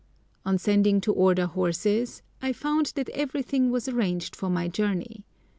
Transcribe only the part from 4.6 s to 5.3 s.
journey.